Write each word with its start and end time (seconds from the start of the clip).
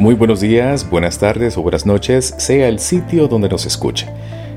Muy 0.00 0.14
buenos 0.14 0.40
días, 0.40 0.88
buenas 0.88 1.18
tardes 1.18 1.58
o 1.58 1.62
buenas 1.62 1.84
noches, 1.84 2.34
sea 2.38 2.68
el 2.68 2.78
sitio 2.78 3.28
donde 3.28 3.50
nos 3.50 3.66
escuche. 3.66 4.06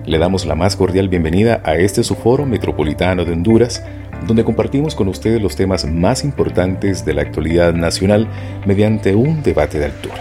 Le 0.06 0.18
damos 0.18 0.46
la 0.46 0.56
más 0.56 0.78
cordial 0.78 1.10
bienvenida 1.10 1.62
a 1.66 1.76
este 1.76 2.02
su 2.06 2.16
foro 2.16 2.46
metropolitano 2.46 3.26
de 3.26 3.34
Honduras, 3.34 3.84
donde 4.26 4.46
compartimos 4.46 4.96
con 4.96 5.10
ustedes 5.10 5.42
los 5.42 5.58
temas 5.58 5.84
más 5.84 6.24
importantes 6.24 7.04
de 7.04 7.14
la 7.14 7.24
actualidad 7.24 7.74
nacional 7.74 8.30
mediante 8.66 9.16
un 9.16 9.44
debate 9.44 9.80
de 9.80 9.88
altura. 9.88 10.16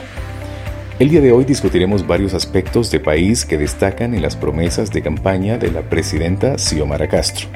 El 0.98 1.08
día 1.10 1.20
de 1.20 1.30
hoy 1.30 1.44
discutiremos 1.44 2.04
varios 2.04 2.34
aspectos 2.34 2.90
de 2.90 2.98
país 2.98 3.44
que 3.44 3.58
destacan 3.58 4.14
en 4.14 4.22
las 4.22 4.34
promesas 4.34 4.90
de 4.90 5.02
campaña 5.02 5.56
de 5.56 5.70
la 5.70 5.82
presidenta 5.82 6.58
Xiomara 6.58 7.06
Castro. 7.06 7.46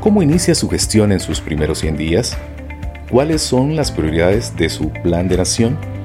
¿Cómo 0.00 0.22
inicia 0.22 0.54
su 0.54 0.70
gestión 0.70 1.12
en 1.12 1.20
sus 1.20 1.42
primeros 1.42 1.80
100 1.80 1.98
días? 1.98 2.38
¿Cuáles 3.10 3.42
son 3.42 3.76
las 3.76 3.92
prioridades 3.92 4.56
de 4.56 4.70
su 4.70 4.88
plan 4.88 5.28
de 5.28 5.36
nación? 5.36 5.97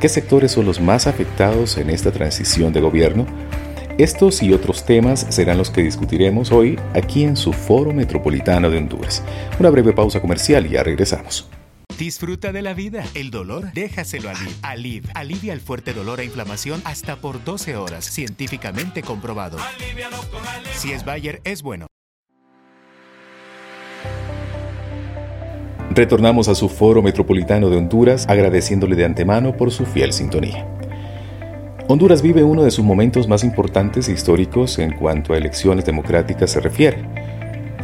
¿Qué 0.00 0.08
sectores 0.08 0.52
son 0.52 0.64
los 0.64 0.80
más 0.80 1.08
afectados 1.08 1.76
en 1.76 1.90
esta 1.90 2.12
transición 2.12 2.72
de 2.72 2.80
gobierno? 2.80 3.26
Estos 3.98 4.44
y 4.44 4.52
otros 4.52 4.86
temas 4.86 5.26
serán 5.28 5.58
los 5.58 5.70
que 5.70 5.82
discutiremos 5.82 6.52
hoy 6.52 6.78
aquí 6.94 7.24
en 7.24 7.36
su 7.36 7.52
Foro 7.52 7.92
Metropolitano 7.92 8.70
de 8.70 8.78
Honduras. 8.78 9.24
Una 9.58 9.70
breve 9.70 9.92
pausa 9.92 10.20
comercial 10.20 10.66
y 10.66 10.70
ya 10.70 10.84
regresamos. 10.84 11.48
Disfruta 11.98 12.52
de 12.52 12.62
la 12.62 12.74
vida. 12.74 13.04
El 13.14 13.32
dolor, 13.32 13.72
déjaselo 13.72 14.30
a. 14.30 14.34
Alib 14.62 15.10
alivia 15.14 15.52
el 15.52 15.60
fuerte 15.60 15.92
dolor 15.92 16.20
e 16.20 16.26
inflamación 16.26 16.80
hasta 16.84 17.16
por 17.16 17.42
12 17.42 17.74
horas, 17.74 18.04
científicamente 18.04 19.02
comprobado. 19.02 19.58
Si 20.76 20.92
es 20.92 21.04
Bayer, 21.04 21.40
es 21.42 21.62
bueno. 21.62 21.88
Retornamos 25.98 26.46
a 26.46 26.54
su 26.54 26.68
foro 26.68 27.02
metropolitano 27.02 27.70
de 27.70 27.76
Honduras 27.76 28.28
agradeciéndole 28.28 28.94
de 28.94 29.04
antemano 29.04 29.56
por 29.56 29.72
su 29.72 29.84
fiel 29.84 30.12
sintonía. 30.12 30.64
Honduras 31.88 32.22
vive 32.22 32.44
uno 32.44 32.62
de 32.62 32.70
sus 32.70 32.84
momentos 32.84 33.26
más 33.26 33.42
importantes 33.42 34.08
e 34.08 34.12
históricos 34.12 34.78
en 34.78 34.92
cuanto 34.92 35.32
a 35.32 35.36
elecciones 35.36 35.84
democráticas 35.84 36.52
se 36.52 36.60
refiere. 36.60 36.98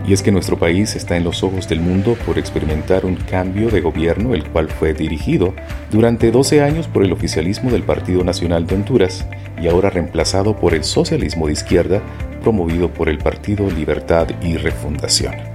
Y 0.06 0.12
es 0.12 0.22
que 0.22 0.30
nuestro 0.30 0.56
país 0.56 0.94
está 0.94 1.16
en 1.16 1.24
los 1.24 1.42
ojos 1.42 1.68
del 1.68 1.80
mundo 1.80 2.16
por 2.24 2.38
experimentar 2.38 3.04
un 3.04 3.16
cambio 3.16 3.68
de 3.68 3.80
gobierno 3.80 4.32
el 4.32 4.48
cual 4.48 4.68
fue 4.68 4.94
dirigido 4.94 5.52
durante 5.90 6.30
12 6.30 6.62
años 6.62 6.86
por 6.86 7.02
el 7.02 7.12
oficialismo 7.12 7.72
del 7.72 7.82
Partido 7.82 8.22
Nacional 8.22 8.64
de 8.68 8.76
Honduras 8.76 9.26
y 9.60 9.66
ahora 9.66 9.90
reemplazado 9.90 10.54
por 10.56 10.72
el 10.74 10.84
socialismo 10.84 11.48
de 11.48 11.54
izquierda 11.54 12.00
promovido 12.42 12.94
por 12.94 13.08
el 13.08 13.18
Partido 13.18 13.68
Libertad 13.68 14.28
y 14.40 14.56
Refundación. 14.56 15.53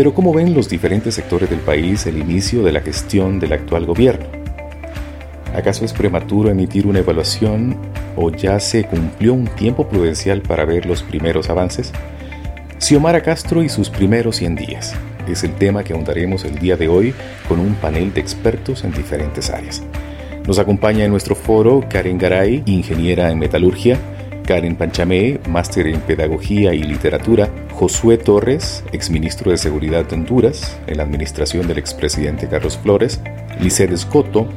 Pero 0.00 0.14
¿cómo 0.14 0.32
ven 0.32 0.54
los 0.54 0.66
diferentes 0.66 1.14
sectores 1.14 1.50
del 1.50 1.58
país 1.58 2.06
el 2.06 2.16
inicio 2.16 2.62
de 2.62 2.72
la 2.72 2.80
gestión 2.80 3.38
del 3.38 3.52
actual 3.52 3.84
gobierno? 3.84 4.24
¿Acaso 5.54 5.84
es 5.84 5.92
prematuro 5.92 6.48
emitir 6.48 6.86
una 6.86 7.00
evaluación 7.00 7.76
o 8.16 8.30
ya 8.30 8.58
se 8.60 8.84
cumplió 8.84 9.34
un 9.34 9.46
tiempo 9.48 9.86
prudencial 9.90 10.40
para 10.40 10.64
ver 10.64 10.86
los 10.86 11.02
primeros 11.02 11.50
avances? 11.50 11.92
Xiomara 12.78 13.22
Castro 13.22 13.62
y 13.62 13.68
sus 13.68 13.90
primeros 13.90 14.36
100 14.36 14.56
días 14.56 14.94
es 15.28 15.44
el 15.44 15.52
tema 15.56 15.84
que 15.84 15.92
ahondaremos 15.92 16.46
el 16.46 16.58
día 16.58 16.78
de 16.78 16.88
hoy 16.88 17.12
con 17.46 17.60
un 17.60 17.74
panel 17.74 18.14
de 18.14 18.22
expertos 18.22 18.84
en 18.84 18.92
diferentes 18.92 19.50
áreas. 19.50 19.82
Nos 20.46 20.58
acompaña 20.58 21.04
en 21.04 21.10
nuestro 21.10 21.34
foro 21.34 21.84
Karen 21.90 22.16
Garay, 22.16 22.62
ingeniera 22.64 23.30
en 23.30 23.38
metalurgia, 23.38 23.98
Karen 24.50 24.74
Panchamé, 24.74 25.38
máster 25.48 25.86
en 25.86 26.00
Pedagogía 26.00 26.74
y 26.74 26.82
Literatura, 26.82 27.48
Josué 27.72 28.18
Torres, 28.18 28.82
exministro 28.90 29.52
de 29.52 29.56
Seguridad 29.56 30.04
de 30.06 30.16
Honduras, 30.16 30.76
en 30.88 30.96
la 30.96 31.04
administración 31.04 31.68
del 31.68 31.78
expresidente 31.78 32.48
Carlos 32.48 32.76
Flores, 32.76 33.20
Lisset 33.60 33.92
Escoto, 33.92 34.48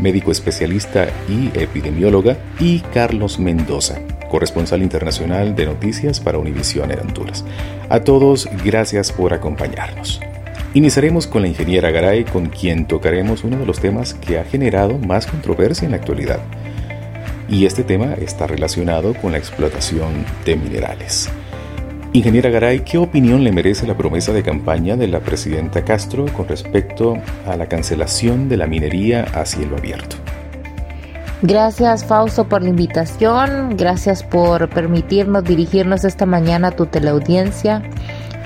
médico 0.00 0.32
especialista 0.32 1.06
y 1.28 1.56
epidemióloga, 1.56 2.36
y 2.58 2.80
Carlos 2.92 3.38
Mendoza, 3.38 4.00
corresponsal 4.28 4.82
internacional 4.82 5.54
de 5.54 5.66
noticias 5.66 6.18
para 6.18 6.38
Univisión 6.38 6.90
en 6.90 6.98
Honduras. 6.98 7.44
A 7.88 8.00
todos, 8.00 8.48
gracias 8.64 9.12
por 9.12 9.32
acompañarnos. 9.32 10.20
Iniciaremos 10.74 11.28
con 11.28 11.42
la 11.42 11.48
ingeniera 11.48 11.92
Garay, 11.92 12.24
con 12.24 12.46
quien 12.46 12.88
tocaremos 12.88 13.44
uno 13.44 13.58
de 13.58 13.66
los 13.66 13.78
temas 13.78 14.14
que 14.14 14.40
ha 14.40 14.44
generado 14.44 14.98
más 14.98 15.28
controversia 15.28 15.86
en 15.86 15.92
la 15.92 15.98
actualidad, 15.98 16.40
y 17.48 17.66
este 17.66 17.84
tema 17.84 18.14
está 18.14 18.46
relacionado 18.46 19.14
con 19.14 19.32
la 19.32 19.38
explotación 19.38 20.24
de 20.44 20.56
minerales. 20.56 21.30
Ingeniera 22.12 22.48
Garay, 22.48 22.80
¿qué 22.80 22.96
opinión 22.96 23.44
le 23.44 23.52
merece 23.52 23.86
la 23.86 23.96
promesa 23.96 24.32
de 24.32 24.42
campaña 24.42 24.96
de 24.96 25.06
la 25.06 25.20
presidenta 25.20 25.84
Castro 25.84 26.24
con 26.32 26.48
respecto 26.48 27.18
a 27.46 27.56
la 27.56 27.66
cancelación 27.66 28.48
de 28.48 28.56
la 28.56 28.66
minería 28.66 29.24
a 29.34 29.44
cielo 29.44 29.76
abierto? 29.76 30.16
Gracias 31.42 32.06
Fausto 32.06 32.48
por 32.48 32.62
la 32.62 32.70
invitación, 32.70 33.76
gracias 33.76 34.22
por 34.22 34.70
permitirnos 34.70 35.44
dirigirnos 35.44 36.04
esta 36.04 36.24
mañana 36.24 36.68
a 36.68 36.70
tu 36.70 36.86
teleaudiencia. 36.86 37.82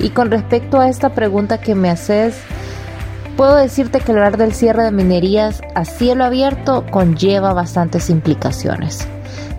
Y 0.00 0.10
con 0.10 0.30
respecto 0.30 0.80
a 0.80 0.88
esta 0.88 1.10
pregunta 1.10 1.60
que 1.60 1.76
me 1.76 1.90
haces, 1.90 2.34
Puedo 3.36 3.56
decirte 3.56 4.00
que 4.00 4.12
hablar 4.12 4.36
del 4.36 4.52
cierre 4.52 4.84
de 4.84 4.92
minerías 4.92 5.62
a 5.74 5.84
cielo 5.84 6.24
abierto 6.24 6.84
conlleva 6.90 7.52
bastantes 7.52 8.10
implicaciones. 8.10 9.08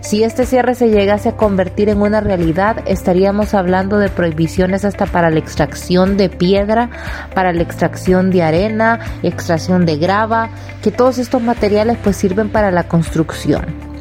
Si 0.02 0.24
este 0.24 0.46
cierre 0.46 0.74
se 0.74 0.90
llegase 0.90 1.28
a 1.28 1.36
convertir 1.36 1.88
en 1.88 2.02
una 2.02 2.20
realidad, 2.20 2.82
estaríamos 2.86 3.54
hablando 3.54 3.98
de 3.98 4.08
prohibiciones 4.08 4.84
hasta 4.84 5.06
para 5.06 5.30
la 5.30 5.38
extracción 5.38 6.16
de 6.16 6.28
piedra, 6.28 6.90
para 7.34 7.52
la 7.52 7.62
extracción 7.62 8.30
de 8.30 8.42
arena, 8.42 8.98
extracción 9.22 9.86
de 9.86 9.96
grava, 9.98 10.50
que 10.82 10.90
todos 10.90 11.18
estos 11.18 11.40
materiales 11.40 11.98
pues 12.02 12.16
sirven 12.16 12.50
para 12.50 12.72
la 12.72 12.88
construcción. 12.88 13.91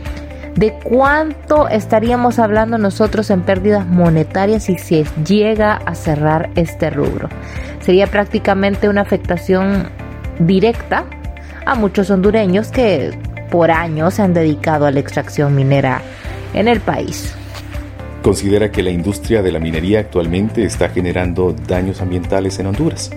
¿De 0.56 0.74
cuánto 0.84 1.70
estaríamos 1.70 2.40
hablando 2.40 2.78
nosotros 2.78 3.30
en 3.30 3.42
pérdidas 3.42 3.88
monetarias 3.88 4.64
si 4.64 4.78
se 4.78 5.06
llega 5.26 5.74
a 5.74 5.96
cerrar 5.96 6.50
este 6.56 6.90
rubro? 6.90 7.30
sería 7.82 8.08
prácticamente 8.08 8.90
una 8.90 9.02
afectación 9.02 9.90
directa 10.40 11.06
a 11.66 11.76
muchos 11.76 12.10
hondureños 12.10 12.70
que 12.70 13.12
por 13.50 13.72
años 13.72 14.16
se 14.16 14.22
han 14.22 14.34
dedicado 14.34 14.86
a 14.86 14.92
la 14.92 15.00
extracción 15.00 15.56
minera 15.56 16.02
en 16.54 16.68
el 16.68 16.80
país. 16.80 17.36
¿Considera 18.22 18.72
que 18.72 18.84
la 18.84 18.92
industria 18.92 19.42
de 19.42 19.52
la 19.52 19.60
minería 19.60 20.00
actualmente 20.00 20.64
está 20.64 20.90
generando 20.90 21.54
daños 21.68 22.02
ambientales 22.02 22.60
en 22.60 22.68
Honduras? 22.68 23.12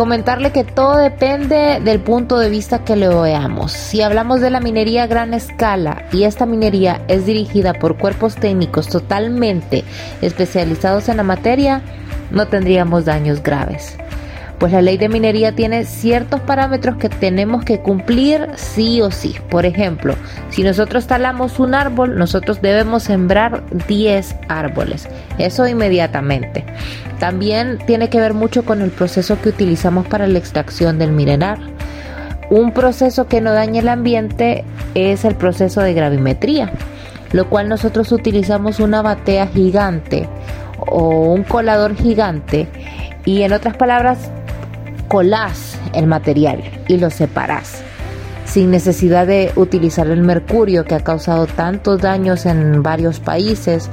Comentarle 0.00 0.50
que 0.50 0.64
todo 0.64 0.96
depende 0.96 1.78
del 1.84 2.00
punto 2.00 2.38
de 2.38 2.48
vista 2.48 2.84
que 2.84 2.96
lo 2.96 3.20
veamos. 3.20 3.72
Si 3.72 4.00
hablamos 4.00 4.40
de 4.40 4.48
la 4.48 4.58
minería 4.58 5.02
a 5.02 5.06
gran 5.06 5.34
escala 5.34 6.06
y 6.10 6.22
esta 6.22 6.46
minería 6.46 7.02
es 7.06 7.26
dirigida 7.26 7.74
por 7.74 7.98
cuerpos 7.98 8.36
técnicos 8.36 8.88
totalmente 8.88 9.84
especializados 10.22 11.10
en 11.10 11.18
la 11.18 11.22
materia, 11.22 11.82
no 12.30 12.48
tendríamos 12.48 13.04
daños 13.04 13.42
graves. 13.42 13.98
Pues 14.60 14.74
la 14.74 14.82
ley 14.82 14.98
de 14.98 15.08
minería 15.08 15.52
tiene 15.52 15.86
ciertos 15.86 16.38
parámetros 16.42 16.96
que 16.96 17.08
tenemos 17.08 17.64
que 17.64 17.80
cumplir 17.80 18.46
sí 18.56 19.00
o 19.00 19.10
sí. 19.10 19.34
Por 19.48 19.64
ejemplo, 19.64 20.16
si 20.50 20.62
nosotros 20.62 21.06
talamos 21.06 21.58
un 21.58 21.74
árbol, 21.74 22.18
nosotros 22.18 22.60
debemos 22.60 23.04
sembrar 23.04 23.64
10 23.88 24.36
árboles. 24.48 25.08
Eso 25.38 25.66
inmediatamente. 25.66 26.66
También 27.18 27.78
tiene 27.86 28.10
que 28.10 28.20
ver 28.20 28.34
mucho 28.34 28.62
con 28.66 28.82
el 28.82 28.90
proceso 28.90 29.40
que 29.40 29.48
utilizamos 29.48 30.06
para 30.06 30.26
la 30.26 30.38
extracción 30.38 30.98
del 30.98 31.12
mineral. 31.12 31.58
Un 32.50 32.72
proceso 32.72 33.28
que 33.28 33.40
no 33.40 33.52
dañe 33.52 33.78
el 33.78 33.88
ambiente 33.88 34.64
es 34.94 35.24
el 35.24 35.36
proceso 35.36 35.80
de 35.80 35.94
gravimetría, 35.94 36.70
lo 37.32 37.48
cual 37.48 37.70
nosotros 37.70 38.12
utilizamos 38.12 38.78
una 38.78 39.00
batea 39.00 39.46
gigante 39.46 40.28
o 40.80 41.32
un 41.32 41.44
colador 41.44 41.94
gigante 41.94 42.68
y 43.24 43.42
en 43.42 43.54
otras 43.54 43.76
palabras 43.76 44.30
colás 45.10 45.76
el 45.92 46.06
material 46.06 46.62
y 46.86 46.96
lo 46.96 47.10
separás 47.10 47.82
sin 48.44 48.70
necesidad 48.70 49.26
de 49.26 49.52
utilizar 49.56 50.08
el 50.08 50.22
mercurio 50.22 50.84
que 50.84 50.94
ha 50.94 51.04
causado 51.04 51.46
tantos 51.46 52.00
daños 52.00 52.46
en 52.46 52.82
varios 52.82 53.20
países 53.20 53.90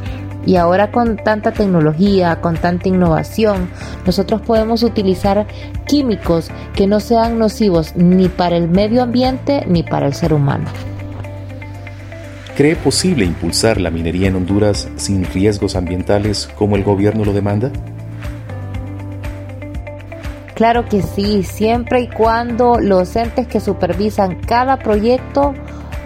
y 0.47 0.55
ahora 0.55 0.91
con 0.91 1.17
tanta 1.17 1.51
tecnología, 1.51 2.39
con 2.39 2.55
tanta 2.55 2.87
innovación, 2.87 3.69
nosotros 4.05 4.41
podemos 4.41 4.81
utilizar 4.81 5.45
químicos 5.87 6.49
que 6.73 6.87
no 6.87 6.99
sean 6.99 7.37
nocivos 7.37 7.95
ni 7.95 8.29
para 8.29 8.55
el 8.55 8.69
medio 8.69 9.03
ambiente 9.03 9.65
ni 9.67 9.83
para 9.83 10.07
el 10.07 10.13
ser 10.13 10.33
humano. 10.33 10.65
¿Cree 12.55 12.75
posible 12.75 13.25
impulsar 13.25 13.81
la 13.81 13.91
minería 13.91 14.27
en 14.27 14.35
Honduras 14.35 14.87
sin 14.95 15.25
riesgos 15.25 15.75
ambientales 15.75 16.47
como 16.55 16.75
el 16.75 16.83
gobierno 16.83 17.25
lo 17.25 17.33
demanda? 17.33 17.71
Claro 20.57 20.85
que 20.85 21.03
sí, 21.03 21.43
siempre 21.43 22.01
y 22.01 22.07
cuando 22.07 22.79
los 22.79 23.15
entes 23.15 23.45
que 23.45 23.59
supervisan 23.59 24.41
cada 24.41 24.79
proyecto 24.79 25.53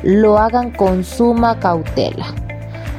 lo 0.04 0.38
hagan 0.40 0.72
con 0.72 1.06
suma 1.06 1.58
cautela. 1.58 2.26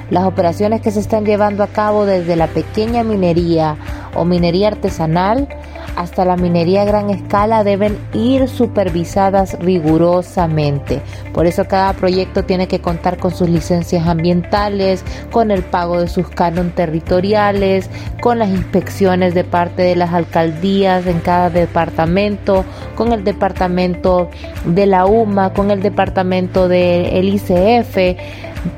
Las 0.08 0.24
operaciones 0.24 0.80
que 0.80 0.90
se 0.90 1.00
están 1.00 1.26
llevando 1.26 1.62
a 1.62 1.66
cabo 1.66 2.06
desde 2.06 2.36
la 2.36 2.46
pequeña 2.46 3.04
minería 3.04 3.76
o 4.14 4.24
minería 4.24 4.68
artesanal 4.68 5.48
hasta 5.96 6.24
la 6.24 6.36
minería 6.36 6.82
a 6.82 6.84
gran 6.84 7.10
escala 7.10 7.64
deben 7.64 7.98
ir 8.14 8.48
supervisadas 8.48 9.58
rigurosamente. 9.60 11.02
Por 11.32 11.46
eso 11.46 11.64
cada 11.66 11.92
proyecto 11.92 12.44
tiene 12.44 12.66
que 12.66 12.80
contar 12.80 13.18
con 13.18 13.30
sus 13.32 13.48
licencias 13.48 14.06
ambientales, 14.06 15.04
con 15.30 15.50
el 15.50 15.62
pago 15.62 16.00
de 16.00 16.08
sus 16.08 16.28
canon 16.28 16.70
territoriales, 16.70 17.90
con 18.20 18.38
las 18.38 18.48
inspecciones 18.48 19.34
de 19.34 19.44
parte 19.44 19.82
de 19.82 19.96
las 19.96 20.12
alcaldías 20.12 21.06
en 21.06 21.20
cada 21.20 21.50
departamento, 21.50 22.64
con 22.94 23.12
el 23.12 23.24
departamento 23.24 24.30
de 24.64 24.86
la 24.86 25.04
UMA, 25.04 25.52
con 25.52 25.70
el 25.70 25.82
departamento 25.82 26.68
del 26.68 27.28
ICF 27.28 28.16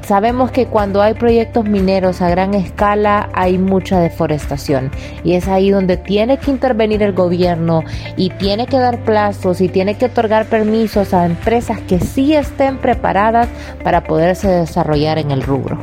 Sabemos 0.02 0.50
que 0.50 0.66
cuando 0.66 1.02
hay 1.02 1.14
proyectos 1.14 1.66
mineros 1.66 2.22
a 2.22 2.30
gran 2.30 2.54
escala 2.54 3.28
hay 3.34 3.58
mucha 3.58 4.00
deforestación 4.00 4.90
y 5.24 5.34
es 5.34 5.46
ahí 5.46 5.70
donde 5.70 5.96
tiene 5.96 6.38
que 6.38 6.50
intervenir 6.50 7.02
el 7.02 7.12
gobierno 7.12 7.84
y 8.16 8.30
tiene 8.30 8.66
que 8.66 8.78
dar 8.78 9.04
plazos 9.04 9.60
y 9.60 9.68
tiene 9.68 9.96
que 9.96 10.06
otorgar 10.06 10.46
permisos 10.46 11.12
a 11.12 11.26
empresas 11.26 11.80
que 11.82 12.00
sí 12.00 12.34
estén 12.34 12.78
preparadas 12.78 13.48
para 13.82 14.04
poderse 14.04 14.48
desarrollar 14.48 15.18
en 15.18 15.30
el 15.30 15.42
rubro. 15.42 15.78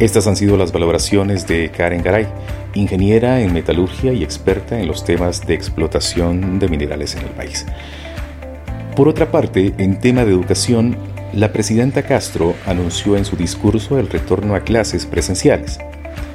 Estas 0.00 0.26
han 0.26 0.34
sido 0.34 0.56
las 0.56 0.72
valoraciones 0.72 1.46
de 1.46 1.70
Karen 1.70 2.02
Garay, 2.02 2.26
ingeniera 2.74 3.40
en 3.40 3.52
metalurgia 3.52 4.12
y 4.12 4.24
experta 4.24 4.80
en 4.80 4.88
los 4.88 5.04
temas 5.04 5.46
de 5.46 5.54
explotación 5.54 6.58
de 6.58 6.68
minerales 6.68 7.14
en 7.16 7.22
el 7.22 7.30
país. 7.30 7.66
Por 8.96 9.08
otra 9.08 9.30
parte, 9.30 9.74
en 9.78 9.98
tema 9.98 10.24
de 10.24 10.32
educación, 10.32 10.96
la 11.32 11.52
presidenta 11.52 12.02
Castro 12.02 12.54
anunció 12.66 13.16
en 13.16 13.24
su 13.24 13.36
discurso 13.36 13.98
el 13.98 14.08
retorno 14.08 14.54
a 14.54 14.60
clases 14.60 15.06
presenciales. 15.06 15.78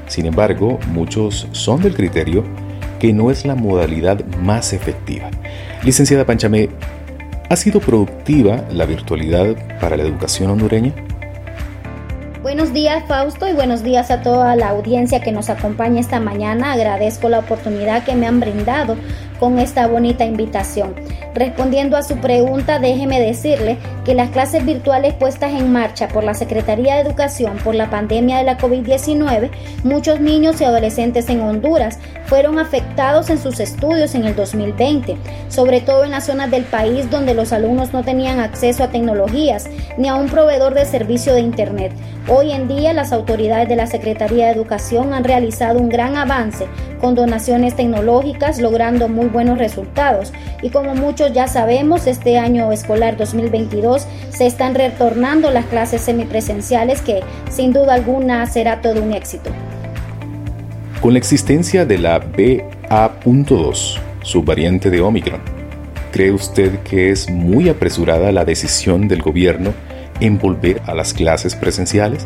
Sin 0.07 0.25
embargo, 0.25 0.79
muchos 0.87 1.47
son 1.51 1.81
del 1.81 1.95
criterio 1.95 2.43
que 2.99 3.11
no 3.11 3.29
es 3.29 3.45
la 3.45 3.55
modalidad 3.55 4.23
más 4.37 4.71
efectiva. 4.71 5.29
Licenciada 5.83 6.25
Panchamé, 6.25 6.69
¿ha 7.49 7.55
sido 7.55 7.81
productiva 7.81 8.63
la 8.71 8.85
virtualidad 8.85 9.79
para 9.79 9.97
la 9.97 10.03
educación 10.03 10.51
hondureña? 10.51 10.93
Buenos 12.65 12.81
días 12.81 13.03
Fausto 13.07 13.47
y 13.47 13.53
buenos 13.53 13.83
días 13.83 14.09
a 14.09 14.23
toda 14.23 14.55
la 14.55 14.69
audiencia 14.69 15.19
que 15.19 15.31
nos 15.31 15.51
acompaña 15.51 15.99
esta 15.99 16.19
mañana. 16.19 16.73
Agradezco 16.73 17.29
la 17.29 17.37
oportunidad 17.37 18.03
que 18.03 18.15
me 18.15 18.25
han 18.25 18.39
brindado 18.39 18.97
con 19.39 19.59
esta 19.59 19.85
bonita 19.85 20.25
invitación. 20.25 20.95
Respondiendo 21.35 21.97
a 21.97 22.01
su 22.01 22.17
pregunta, 22.17 22.79
déjeme 22.79 23.19
decirle 23.19 23.77
que 24.05 24.15
las 24.15 24.29
clases 24.29 24.65
virtuales 24.65 25.13
puestas 25.13 25.51
en 25.51 25.71
marcha 25.71 26.07
por 26.07 26.23
la 26.23 26.33
Secretaría 26.33 26.95
de 26.95 27.01
Educación 27.01 27.57
por 27.63 27.75
la 27.75 27.89
pandemia 27.89 28.37
de 28.37 28.45
la 28.45 28.57
COVID-19, 28.57 29.51
muchos 29.83 30.19
niños 30.19 30.61
y 30.61 30.63
adolescentes 30.63 31.29
en 31.29 31.41
Honduras 31.41 31.99
fueron 32.25 32.57
afectados 32.57 33.29
en 33.29 33.37
sus 33.37 33.59
estudios 33.59 34.15
en 34.15 34.25
el 34.25 34.35
2020, 34.35 35.17
sobre 35.49 35.81
todo 35.81 36.03
en 36.03 36.11
las 36.11 36.25
zonas 36.25 36.49
del 36.49 36.63
país 36.63 37.11
donde 37.11 37.33
los 37.33 37.51
alumnos 37.51 37.93
no 37.93 38.03
tenían 38.03 38.39
acceso 38.39 38.83
a 38.83 38.89
tecnologías 38.89 39.69
ni 39.97 40.07
a 40.07 40.15
un 40.15 40.29
proveedor 40.29 40.73
de 40.73 40.85
servicio 40.85 41.33
de 41.33 41.41
Internet. 41.41 41.91
Hoy 42.27 42.51
en 42.55 42.67
día 42.69 42.93
las 42.93 43.11
autoridades 43.11 43.67
de 43.67 43.75
la 43.75 43.85
Secretaría 43.85 44.45
de 44.45 44.53
Educación 44.53 45.13
han 45.13 45.23
realizado 45.23 45.79
un 45.79 45.89
gran 45.89 46.15
avance 46.15 46.65
con 47.01 47.13
donaciones 47.13 47.75
tecnológicas, 47.75 48.59
logrando 48.59 49.09
muy 49.09 49.27
buenos 49.27 49.57
resultados. 49.57 50.31
Y 50.61 50.69
como 50.69 50.95
muchos 50.95 51.33
ya 51.33 51.47
sabemos, 51.47 52.07
este 52.07 52.37
año 52.37 52.71
escolar 52.71 53.17
2022 53.17 54.07
se 54.29 54.47
están 54.47 54.73
retornando 54.73 55.51
las 55.51 55.65
clases 55.65 56.01
semipresenciales 56.01 57.01
que 57.01 57.21
sin 57.51 57.73
duda 57.73 57.93
alguna 57.93 58.45
será 58.47 58.81
todo 58.81 59.03
un 59.03 59.13
éxito. 59.13 59.51
Con 61.01 61.13
la 61.13 61.19
existencia 61.19 61.85
de 61.85 61.97
la 61.97 62.19
BA.2, 62.19 63.99
subvariante 64.23 64.89
de 64.89 65.01
Omicron, 65.01 65.41
¿cree 66.11 66.31
usted 66.31 66.79
que 66.79 67.09
es 67.11 67.29
muy 67.29 67.67
apresurada 67.67 68.31
la 68.31 68.45
decisión 68.45 69.07
del 69.07 69.21
gobierno 69.21 69.73
en 70.21 70.39
volver 70.39 70.81
a 70.85 70.95
las 70.95 71.13
clases 71.13 71.55
presenciales? 71.55 72.25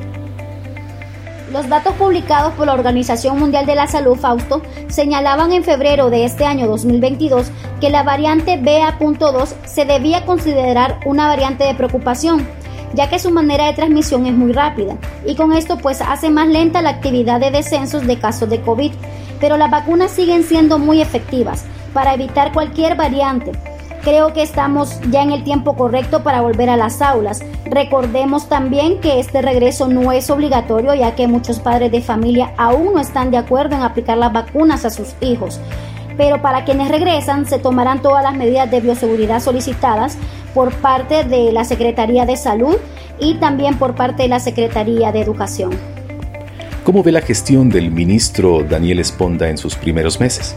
Los 1.52 1.68
datos 1.68 1.94
publicados 1.96 2.54
por 2.54 2.68
la 2.68 2.74
Organización 2.74 3.40
Mundial 3.40 3.66
de 3.66 3.74
la 3.74 3.88
Salud, 3.88 4.16
Fausto, 4.16 4.62
señalaban 4.88 5.52
en 5.52 5.64
febrero 5.64 6.12
de 6.12 6.24
este 6.24 6.46
año 6.46 6.68
2022 6.68 7.48
que 7.82 7.90
la 7.90 8.04
variante 8.04 8.58
BA.2 8.58 9.56
se 9.66 9.86
debía 9.86 10.26
considerar 10.26 11.00
una 11.06 11.28
variante 11.28 11.64
de 11.64 11.74
preocupación, 11.74 12.48
ya 12.94 13.10
que 13.10 13.18
su 13.18 13.32
manera 13.32 13.66
de 13.66 13.74
transmisión 13.74 14.28
es 14.28 14.34
muy 14.34 14.52
rápida 14.52 14.98
y 15.26 15.36
con 15.36 15.54
esto 15.54 15.78
pues 15.78 16.02
hace 16.02 16.30
más 16.30 16.48
lenta 16.48 16.84
la 16.84 16.92
actividad 16.92 17.40
de 17.40 17.50
descensos 17.50 18.06
de 18.06 18.20
casos 18.20 18.48
de 18.50 18.62
COVID. 18.62 18.92
Pero 19.40 19.58
las 19.58 19.72
vacunas 19.72 20.12
siguen 20.12 20.44
siendo 20.44 20.78
muy 20.78 21.02
efectivas 21.02 21.66
para 21.94 22.14
evitar 22.14 22.52
cualquier 22.52 22.96
variante 22.96 23.54
Creo 24.04 24.34
que 24.34 24.42
estamos 24.42 25.00
ya 25.12 25.24
en 25.24 25.32
el 25.32 25.44
tiempo 25.44 25.76
correcto 25.76 26.24
para 26.24 26.42
volver 26.42 26.70
a 26.70 26.78
las 26.78 27.02
aulas. 27.02 27.42
Recordemos 27.66 28.48
también 28.48 29.02
que 29.02 29.20
este 29.20 29.42
regreso 29.42 29.90
no 29.90 30.12
es 30.14 30.30
obligatorio 30.30 30.96
ya 30.96 31.16
que 31.16 31.28
muchos 31.28 31.60
padres 31.60 31.92
de 31.92 32.02
familia 32.02 32.54
aún 32.58 32.94
no 32.94 33.00
están 33.00 33.30
de 33.30 33.38
acuerdo 33.38 33.76
en 33.76 33.82
aplicar 33.82 34.18
las 34.18 34.32
vacunas 34.32 34.86
a 34.86 34.90
sus 34.90 35.16
hijos. 35.20 35.60
Pero 36.16 36.42
para 36.42 36.64
quienes 36.64 36.90
regresan 36.90 37.46
se 37.46 37.60
tomarán 37.60 38.02
todas 38.02 38.24
las 38.24 38.36
medidas 38.36 38.72
de 38.72 38.80
bioseguridad 38.80 39.42
solicitadas 39.42 40.18
por 40.54 40.74
parte 40.76 41.26
de 41.26 41.52
la 41.52 41.66
Secretaría 41.66 42.26
de 42.26 42.38
Salud 42.38 42.78
y 43.20 43.36
también 43.36 43.78
por 43.78 43.96
parte 43.96 44.24
de 44.24 44.30
la 44.30 44.40
Secretaría 44.40 45.12
de 45.12 45.22
Educación. 45.22 45.72
¿Cómo 46.86 47.04
ve 47.04 47.12
la 47.12 47.22
gestión 47.22 47.70
del 47.70 47.92
ministro 47.92 48.64
Daniel 48.64 49.00
Esponda 49.00 49.50
en 49.50 49.58
sus 49.58 49.76
primeros 49.76 50.20
meses? 50.20 50.56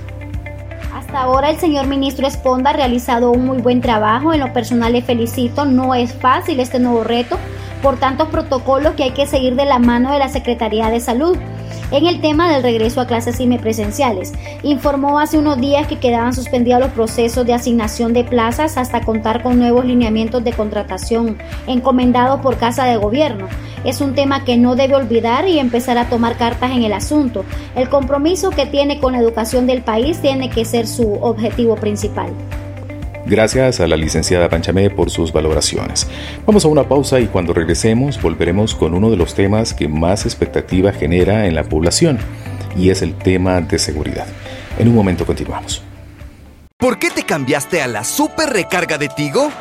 Ahora 1.22 1.50
el 1.50 1.60
señor 1.60 1.86
ministro 1.86 2.26
Esponda 2.26 2.70
ha 2.70 2.72
realizado 2.72 3.30
un 3.30 3.46
muy 3.46 3.58
buen 3.58 3.80
trabajo, 3.80 4.34
en 4.34 4.40
lo 4.40 4.52
personal 4.52 4.92
le 4.92 5.02
felicito, 5.02 5.64
no 5.64 5.94
es 5.94 6.12
fácil 6.12 6.58
este 6.58 6.80
nuevo 6.80 7.04
reto, 7.04 7.38
por 7.80 7.96
tantos 7.96 8.28
protocolos 8.28 8.94
que 8.94 9.04
hay 9.04 9.12
que 9.12 9.28
seguir 9.28 9.54
de 9.54 9.64
la 9.64 9.78
mano 9.78 10.10
de 10.10 10.18
la 10.18 10.28
Secretaría 10.28 10.90
de 10.90 10.98
Salud 10.98 11.38
en 11.90 12.06
el 12.06 12.20
tema 12.20 12.50
del 12.50 12.62
regreso 12.62 13.00
a 13.00 13.06
clases 13.06 13.36
semipresenciales. 13.36 14.32
Informó 14.62 15.18
hace 15.18 15.38
unos 15.38 15.60
días 15.60 15.86
que 15.86 15.98
quedaban 15.98 16.32
suspendidos 16.32 16.80
los 16.80 16.90
procesos 16.92 17.46
de 17.46 17.54
asignación 17.54 18.12
de 18.12 18.24
plazas 18.24 18.76
hasta 18.76 19.02
contar 19.02 19.42
con 19.42 19.58
nuevos 19.58 19.84
lineamientos 19.84 20.44
de 20.44 20.52
contratación 20.52 21.38
encomendados 21.66 22.40
por 22.40 22.56
Casa 22.56 22.84
de 22.84 22.96
Gobierno. 22.96 23.48
Es 23.84 24.00
un 24.00 24.14
tema 24.14 24.44
que 24.44 24.56
no 24.56 24.76
debe 24.76 24.94
olvidar 24.94 25.48
y 25.48 25.58
empezar 25.58 25.98
a 25.98 26.08
tomar 26.08 26.36
cartas 26.36 26.70
en 26.70 26.84
el 26.84 26.92
asunto. 26.92 27.44
El 27.74 27.88
compromiso 27.88 28.50
que 28.50 28.66
tiene 28.66 29.00
con 29.00 29.12
la 29.12 29.18
educación 29.18 29.66
del 29.66 29.82
país 29.82 30.20
tiene 30.20 30.50
que 30.50 30.64
ser 30.64 30.86
su 30.86 31.14
objetivo 31.14 31.74
principal. 31.76 32.32
Gracias 33.24 33.80
a 33.80 33.86
la 33.86 33.96
licenciada 33.96 34.48
Panchamé 34.48 34.90
por 34.90 35.10
sus 35.10 35.32
valoraciones. 35.32 36.08
Vamos 36.44 36.64
a 36.64 36.68
una 36.68 36.88
pausa 36.88 37.20
y 37.20 37.26
cuando 37.26 37.54
regresemos 37.54 38.20
volveremos 38.20 38.74
con 38.74 38.94
uno 38.94 39.10
de 39.10 39.16
los 39.16 39.34
temas 39.34 39.74
que 39.74 39.86
más 39.86 40.24
expectativa 40.24 40.92
genera 40.92 41.46
en 41.46 41.54
la 41.54 41.62
población 41.62 42.18
y 42.76 42.90
es 42.90 43.00
el 43.02 43.14
tema 43.14 43.60
de 43.60 43.78
seguridad. 43.78 44.26
En 44.78 44.88
un 44.88 44.94
momento 44.94 45.24
continuamos. 45.24 45.82
¿Por 46.76 46.98
qué 46.98 47.10
te 47.10 47.22
cambiaste 47.22 47.80
a 47.80 47.86
la 47.86 48.02
super 48.02 48.50
recarga 48.50 48.98
de 48.98 49.08
Tigo? 49.08 49.52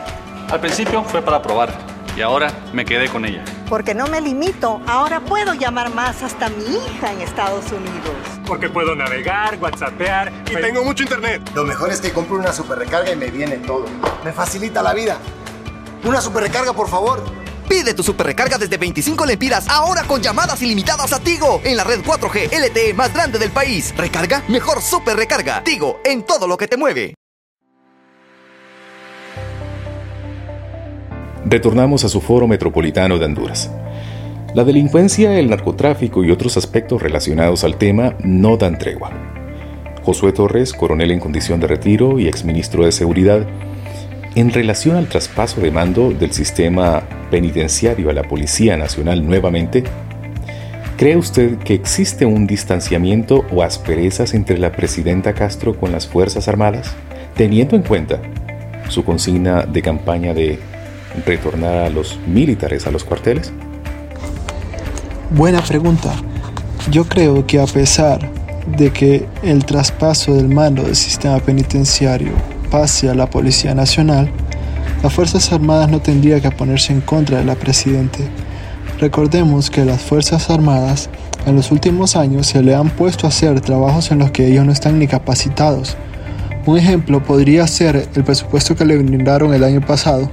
Al 0.49 0.59
principio 0.59 1.03
fue 1.03 1.21
para 1.21 1.41
probar 1.41 1.71
y 2.17 2.21
ahora 2.21 2.51
me 2.73 2.83
quedé 2.83 3.09
con 3.09 3.25
ella. 3.25 3.43
Porque 3.69 3.93
no 3.93 4.07
me 4.07 4.21
limito, 4.21 4.81
ahora 4.87 5.19
puedo 5.19 5.53
llamar 5.53 5.93
más 5.93 6.23
hasta 6.23 6.49
mi 6.49 6.63
hija 6.63 7.13
en 7.13 7.21
Estados 7.21 7.71
Unidos. 7.71 8.30
Porque 8.45 8.69
puedo 8.69 8.95
navegar, 8.95 9.57
whatsappear 9.61 10.31
y 10.49 10.55
tengo 10.55 10.83
mucho 10.83 11.03
internet. 11.03 11.41
Lo 11.53 11.63
mejor 11.63 11.91
es 11.91 12.01
que 12.01 12.11
compro 12.11 12.37
una 12.37 12.51
super 12.51 12.77
recarga 12.77 13.11
y 13.11 13.15
me 13.15 13.29
viene 13.29 13.57
todo. 13.57 13.85
Me 14.23 14.31
facilita 14.33 14.81
la 14.81 14.93
vida. 14.93 15.17
Una 16.03 16.19
super 16.21 16.43
recarga, 16.43 16.73
por 16.73 16.89
favor. 16.89 17.23
Pide 17.69 17.93
tu 17.93 18.03
super 18.03 18.25
recarga 18.25 18.57
desde 18.57 18.75
25 18.77 19.25
lempiras, 19.25 19.69
ahora 19.69 20.03
con 20.03 20.21
llamadas 20.21 20.61
ilimitadas 20.61 21.13
a 21.13 21.19
Tigo, 21.21 21.61
en 21.63 21.77
la 21.77 21.85
red 21.85 22.01
4G 22.01 22.51
LTE 22.51 22.93
más 22.93 23.13
grande 23.13 23.39
del 23.39 23.51
país. 23.51 23.93
Recarga, 23.95 24.43
mejor 24.49 24.81
super 24.81 25.15
recarga. 25.15 25.63
Tigo, 25.63 26.01
en 26.03 26.23
todo 26.23 26.47
lo 26.47 26.57
que 26.57 26.67
te 26.67 26.75
mueve. 26.75 27.15
Retornamos 31.45 32.03
a 32.03 32.09
su 32.09 32.21
foro 32.21 32.47
metropolitano 32.47 33.17
de 33.17 33.25
Honduras. 33.25 33.69
La 34.53 34.65
delincuencia, 34.65 35.39
el 35.39 35.49
narcotráfico 35.49 36.25
y 36.25 36.31
otros 36.31 36.57
aspectos 36.57 37.01
relacionados 37.01 37.63
al 37.63 37.77
tema 37.77 38.15
no 38.21 38.57
dan 38.57 38.77
tregua. 38.77 39.09
Josué 40.03 40.33
Torres, 40.33 40.73
coronel 40.73 41.11
en 41.11 41.21
condición 41.21 41.61
de 41.61 41.67
retiro 41.67 42.19
y 42.19 42.27
exministro 42.27 42.83
de 42.83 42.91
Seguridad, 42.91 43.47
en 44.35 44.51
relación 44.51 44.97
al 44.97 45.07
traspaso 45.07 45.61
de 45.61 45.71
mando 45.71 46.11
del 46.11 46.33
sistema 46.33 47.01
penitenciario 47.29 48.09
a 48.09 48.13
la 48.13 48.23
Policía 48.23 48.75
Nacional 48.75 49.25
nuevamente, 49.25 49.85
¿cree 50.97 51.15
usted 51.15 51.57
que 51.59 51.73
existe 51.73 52.25
un 52.25 52.45
distanciamiento 52.45 53.45
o 53.53 53.63
asperezas 53.63 54.33
entre 54.33 54.57
la 54.57 54.73
presidenta 54.73 55.31
Castro 55.31 55.77
con 55.77 55.93
las 55.93 56.07
Fuerzas 56.07 56.49
Armadas, 56.49 56.93
teniendo 57.37 57.77
en 57.77 57.83
cuenta 57.83 58.21
su 58.89 59.05
consigna 59.05 59.65
de 59.65 59.81
campaña 59.81 60.33
de 60.33 60.59
retornar 61.25 61.85
a 61.85 61.89
los 61.89 62.19
militares 62.27 62.85
a 62.85 62.91
los 62.91 63.05
cuarteles? 63.05 63.53
Buena 65.33 65.61
pregunta. 65.61 66.11
Yo 66.91 67.05
creo 67.05 67.47
que 67.47 67.61
a 67.61 67.65
pesar 67.65 68.29
de 68.77 68.91
que 68.91 69.25
el 69.43 69.63
traspaso 69.63 70.33
del 70.33 70.49
mando 70.49 70.83
del 70.83 70.97
sistema 70.97 71.39
penitenciario 71.39 72.33
pase 72.69 73.09
a 73.09 73.13
la 73.13 73.29
Policía 73.29 73.73
Nacional, 73.73 74.29
las 75.01 75.13
Fuerzas 75.13 75.53
Armadas 75.53 75.89
no 75.89 76.01
tendría 76.01 76.41
que 76.41 76.51
ponerse 76.51 76.91
en 76.91 76.99
contra 76.99 77.37
de 77.37 77.45
la 77.45 77.55
Presidente. 77.55 78.27
Recordemos 78.99 79.69
que 79.69 79.85
las 79.85 80.01
Fuerzas 80.01 80.49
Armadas 80.49 81.09
en 81.45 81.55
los 81.55 81.71
últimos 81.71 82.17
años 82.17 82.47
se 82.47 82.61
le 82.61 82.75
han 82.75 82.89
puesto 82.89 83.25
a 83.25 83.29
hacer 83.29 83.61
trabajos 83.61 84.11
en 84.11 84.19
los 84.19 84.31
que 84.31 84.47
ellos 84.47 84.65
no 84.65 84.73
están 84.73 84.99
ni 84.99 85.07
capacitados. 85.07 85.95
Un 86.65 86.77
ejemplo 86.77 87.23
podría 87.23 87.65
ser 87.67 88.09
el 88.13 88.23
presupuesto 88.25 88.75
que 88.75 88.83
le 88.83 88.97
brindaron 88.97 89.53
el 89.53 89.63
año 89.63 89.79
pasado 89.79 90.29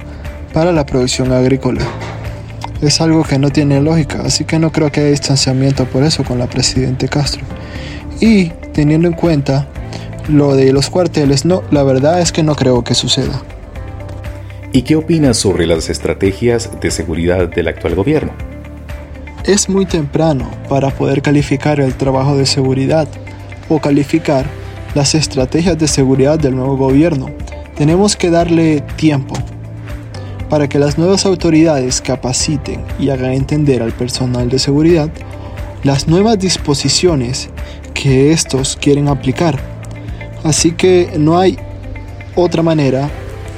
para 0.51 0.73
la 0.73 0.85
producción 0.85 1.31
agrícola. 1.31 1.85
Es 2.81 3.01
algo 3.01 3.23
que 3.23 3.37
no 3.37 3.49
tiene 3.49 3.81
lógica, 3.81 4.21
así 4.23 4.45
que 4.45 4.57
no 4.57 4.71
creo 4.71 4.89
que 4.89 5.01
haya 5.01 5.09
distanciamiento 5.09 5.85
por 5.85 6.03
eso 6.03 6.23
con 6.23 6.39
la 6.39 6.47
Presidente 6.47 7.09
Castro. 7.09 7.41
Y 8.21 8.49
teniendo 8.73 9.07
en 9.07 9.15
cuenta 9.15 9.67
lo 10.29 10.55
de 10.55 10.71
los 10.71 10.89
cuarteles, 10.89 11.43
no, 11.43 11.61
la 11.71 11.83
verdad 11.83 12.21
es 12.21 12.31
que 12.31 12.41
no 12.41 12.55
creo 12.55 12.83
que 12.83 12.95
suceda. 12.95 13.41
¿Y 14.71 14.83
qué 14.83 14.95
opinas 14.95 15.37
sobre 15.37 15.67
las 15.67 15.89
estrategias 15.89 16.69
de 16.79 16.89
seguridad 16.91 17.49
del 17.49 17.67
actual 17.67 17.95
gobierno? 17.95 18.31
Es 19.43 19.67
muy 19.67 19.85
temprano 19.85 20.49
para 20.69 20.89
poder 20.89 21.21
calificar 21.21 21.81
el 21.81 21.95
trabajo 21.95 22.37
de 22.37 22.45
seguridad 22.45 23.09
o 23.67 23.79
calificar 23.79 24.45
las 24.95 25.15
estrategias 25.15 25.77
de 25.77 25.87
seguridad 25.87 26.39
del 26.39 26.55
nuevo 26.55 26.77
gobierno. 26.77 27.29
Tenemos 27.75 28.15
que 28.15 28.29
darle 28.29 28.81
tiempo 28.95 29.35
para 30.49 30.67
que 30.67 30.79
las 30.79 30.97
nuevas 30.97 31.25
autoridades 31.25 32.01
capaciten 32.01 32.83
y 32.99 33.09
hagan 33.09 33.33
entender 33.33 33.81
al 33.81 33.91
personal 33.91 34.49
de 34.49 34.59
seguridad 34.59 35.09
las 35.83 36.07
nuevas 36.07 36.39
disposiciones 36.39 37.49
que 37.93 38.31
estos 38.31 38.75
quieren 38.75 39.07
aplicar. 39.07 39.59
Así 40.43 40.71
que 40.71 41.13
no 41.17 41.37
hay 41.37 41.57
otra 42.35 42.63
manera 42.63 43.09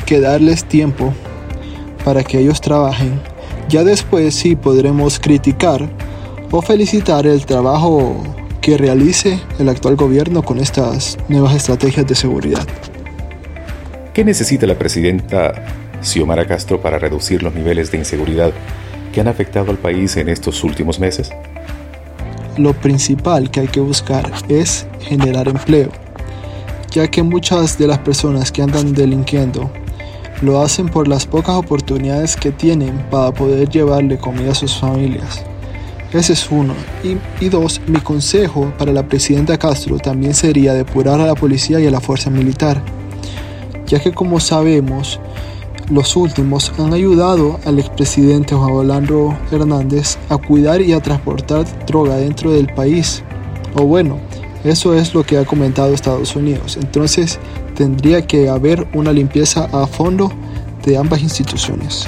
que 0.06 0.20
darles 0.20 0.66
tiempo 0.66 1.14
para 2.04 2.24
que 2.24 2.40
ellos 2.40 2.60
trabajen 2.62 3.22
ya 3.72 3.86
después 3.86 4.36
sí 4.36 4.58
podremos 4.58 5.18
criticar 5.18 5.88
o 6.52 6.62
felicitar 6.62 7.26
el 7.26 7.46
trabajo 7.46 8.22
que 8.60 8.78
realice 8.78 9.40
el 9.60 9.70
actual 9.70 9.96
gobierno 9.96 10.44
con 10.44 10.60
estas 10.60 11.18
nuevas 11.30 11.56
estrategias 11.56 12.06
de 12.06 12.14
seguridad. 12.14 12.68
¿Qué 14.14 14.26
necesita 14.26 14.68
la 14.68 14.78
presidenta 14.78 15.54
Xiomara 16.02 16.46
Castro 16.48 16.82
para 16.82 17.00
reducir 17.00 17.44
los 17.44 17.54
niveles 17.54 17.92
de 17.92 17.98
inseguridad 17.98 18.52
que 19.14 19.22
han 19.22 19.28
afectado 19.28 19.72
al 19.72 19.78
país 19.78 20.18
en 20.18 20.30
estos 20.30 20.64
últimos 20.64 21.00
meses? 21.00 21.32
Lo 22.58 22.74
principal 22.74 23.50
que 23.50 23.62
hay 23.62 23.68
que 23.68 23.80
buscar 23.80 24.32
es 24.50 24.86
generar 25.00 25.48
empleo, 25.48 25.90
ya 26.92 27.08
que 27.08 27.24
muchas 27.24 27.78
de 27.78 27.88
las 27.88 28.00
personas 28.00 28.52
que 28.52 28.62
andan 28.62 28.94
delinquiendo 28.94 29.72
lo 30.42 30.62
hacen 30.62 30.90
por 30.90 31.08
las 31.08 31.26
pocas 31.26 31.56
oportunidades 31.56 32.36
que 32.36 32.52
tienen 32.52 32.98
para 33.10 33.32
poder 33.32 33.70
llevarle 33.70 34.18
comida 34.18 34.52
a 34.52 34.56
sus 34.56 34.76
familias. 34.76 35.44
Ese 36.14 36.34
es 36.34 36.52
uno. 36.52 36.74
Y, 37.40 37.48
dos, 37.48 37.80
mi 37.88 38.00
consejo 38.02 38.74
para 38.78 38.92
la 38.92 39.08
presidenta 39.08 39.58
Castro 39.58 39.98
también 39.98 40.34
sería 40.34 40.74
depurar 40.74 41.22
a 41.22 41.28
la 41.28 41.36
policía 41.36 41.80
y 41.80 41.88
a 41.88 41.92
la 41.92 42.02
fuerza 42.02 42.30
militar, 42.30 42.82
ya 43.86 44.00
que 44.00 44.12
como 44.12 44.40
sabemos, 44.40 45.20
los 45.92 46.16
últimos 46.16 46.72
han 46.80 46.94
ayudado 46.94 47.60
al 47.66 47.78
expresidente 47.78 48.56
Juan 48.56 48.72
Orlando 48.72 49.38
Hernández 49.52 50.18
a 50.30 50.38
cuidar 50.38 50.82
y 50.82 50.94
a 50.94 51.02
transportar 51.02 51.66
droga 51.86 52.16
dentro 52.16 52.52
del 52.52 52.68
país. 52.74 53.24
O 53.76 53.84
bueno, 53.84 54.18
eso 54.64 54.94
es 54.96 55.14
lo 55.14 55.24
que 55.24 55.38
ha 55.38 55.46
comentado 55.46 55.94
Estados 55.94 56.36
Unidos. 56.36 56.78
Entonces, 56.82 57.40
tendría 57.76 58.26
que 58.26 58.48
haber 58.48 58.88
una 58.94 59.12
limpieza 59.12 59.68
a 59.74 59.86
fondo 59.86 60.32
de 60.86 60.98
ambas 60.98 61.22
instituciones. 61.22 62.08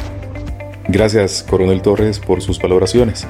Gracias, 0.88 1.46
Coronel 1.48 1.82
Torres, 1.82 2.20
por 2.20 2.42
sus 2.42 2.60
valoraciones. 2.60 3.28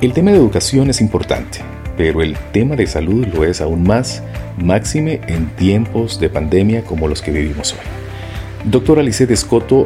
El 0.00 0.12
tema 0.12 0.30
de 0.30 0.38
educación 0.38 0.90
es 0.90 1.00
importante, 1.00 1.60
pero 1.96 2.22
el 2.22 2.36
tema 2.52 2.74
de 2.74 2.86
salud 2.86 3.26
lo 3.26 3.44
es 3.44 3.60
aún 3.60 3.82
más, 3.84 4.22
máxime 4.56 5.20
en 5.28 5.54
tiempos 5.56 6.18
de 6.18 6.30
pandemia 6.30 6.84
como 6.84 7.06
los 7.06 7.22
que 7.22 7.30
vivimos 7.30 7.72
hoy. 7.72 8.01
Doctora 8.64 9.00
Alice 9.00 9.24
Escoto, 9.24 9.82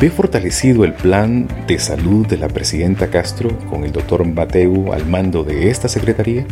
¿ve 0.00 0.10
fortalecido 0.10 0.84
el 0.84 0.94
plan 0.94 1.46
de 1.68 1.78
salud 1.78 2.26
de 2.26 2.36
la 2.36 2.48
presidenta 2.48 3.08
Castro 3.08 3.56
con 3.70 3.84
el 3.84 3.92
doctor 3.92 4.26
Mateu 4.26 4.92
al 4.92 5.06
mando 5.06 5.44
de 5.44 5.70
esta 5.70 5.86
secretaría? 5.88 6.44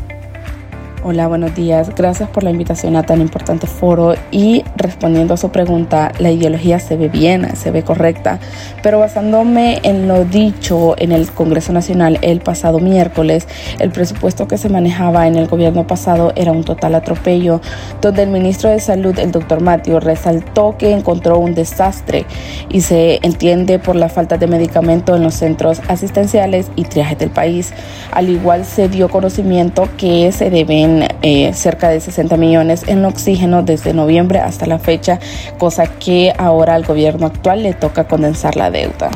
Hola, 1.07 1.29
buenos 1.29 1.55
días. 1.55 1.95
Gracias 1.95 2.31
por 2.31 2.45
la 2.45 2.51
invitación 2.51 2.97
a 2.97 3.03
tan 3.03 3.21
importante 3.21 3.67
foro 3.67 4.15
y 4.31 4.65
respondiendo 4.75 5.35
a 5.35 5.37
su 5.37 5.51
pregunta, 5.51 6.11
la 6.19 6.31
ideología 6.31 6.79
se 6.79 6.97
ve 6.97 7.11
bien, 7.11 7.55
se 7.57 7.71
ve 7.71 7.83
correcta, 7.83 8.41
pero 8.83 9.01
basándome 9.01 9.81
en 9.83 10.09
lo 10.09 10.25
dicho 10.25 10.95
en 10.97 11.13
el 11.13 11.31
Congreso 11.31 11.75
Nacional 11.75 12.19
el 12.23 12.41
pasado 12.41 12.79
miércoles, 12.79 13.47
el 13.81 13.91
presupuesto 13.91 14.49
que 14.49 14.57
se 14.57 14.71
manejaba 14.71 15.27
en 15.27 15.37
el 15.37 15.47
gobierno 15.47 15.87
pasado 15.87 16.33
era 16.37 16.53
un 16.53 16.65
total 16.65 16.95
atropello, 16.95 17.61
donde 18.01 18.23
el 18.23 18.31
ministro 18.31 18.71
de 18.71 18.81
Salud, 18.81 19.19
el 19.19 19.31
doctor 19.31 19.61
Matio, 19.61 20.01
resaltó 20.01 20.77
que 20.79 20.93
encontró 20.93 21.37
un 21.37 21.55
desastre 21.55 22.25
y 22.71 22.81
se 22.81 23.19
entiende 23.21 23.79
por 23.79 23.95
la 23.95 24.09
falta 24.09 24.39
de 24.39 24.47
medicamento 24.47 25.15
en 25.15 25.23
los 25.23 25.35
centros 25.35 25.83
asistenciales 25.87 26.71
y 26.77 26.85
triajes 26.85 27.19
del 27.19 27.29
país. 27.29 27.75
Al 28.11 28.31
igual 28.31 28.65
se 28.65 28.89
dio 28.89 29.11
conocimiento 29.11 29.87
que 29.99 30.33
se 30.33 30.49
deben 30.49 30.94
eh, 31.03 31.53
cerca 31.55 31.89
de 31.89 32.01
60 32.01 32.37
millones 32.37 32.85
en 32.87 33.05
oxígeno 33.05 33.63
desde 33.63 33.93
noviembre 33.93 34.39
hasta 34.39 34.67
la 34.67 34.79
fecha, 34.79 35.19
cosa 35.59 35.87
que 35.87 36.33
ahora 36.37 36.75
al 36.75 36.85
gobierno 36.85 37.27
actual 37.27 37.63
le 37.63 37.75
toca 37.75 38.05
condensar 38.05 38.57
la 38.57 38.71
deuda. 38.71 39.11